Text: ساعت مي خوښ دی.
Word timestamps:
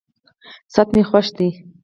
ساعت 0.73 0.89
مي 0.95 1.03
خوښ 1.09 1.27
دی. 1.37 1.49